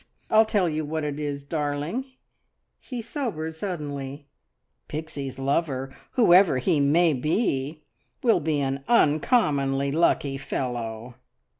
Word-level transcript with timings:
I'll 0.31 0.45
tell 0.45 0.67
you 0.67 0.83
what 0.83 1.03
it 1.03 1.19
is, 1.19 1.43
darling," 1.43 2.05
he 2.79 3.03
sobered 3.03 3.53
suddenly; 3.53 4.25
"Pixie's 4.87 5.37
lover, 5.37 5.95
whoever 6.13 6.57
he 6.57 6.79
may 6.79 7.13
be, 7.13 7.83
will 8.23 8.39
be 8.39 8.59
an 8.61 8.83
uncommonly 8.87 9.91
lucky 9.91 10.37
fellow!" 10.39 11.17